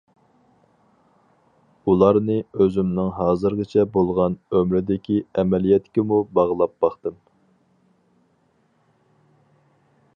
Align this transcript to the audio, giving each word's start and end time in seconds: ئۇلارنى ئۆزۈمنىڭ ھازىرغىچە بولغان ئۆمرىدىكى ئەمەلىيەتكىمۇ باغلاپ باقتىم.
ئۇلارنى 1.91 2.37
ئۆزۈمنىڭ 2.63 3.11
ھازىرغىچە 3.17 3.85
بولغان 3.97 4.37
ئۆمرىدىكى 4.55 5.19
ئەمەلىيەتكىمۇ 5.41 6.19
باغلاپ 6.39 6.75
باقتىم. 6.87 7.21